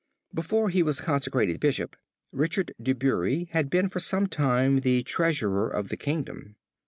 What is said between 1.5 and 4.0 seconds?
Bishop, Richard De Bury had been for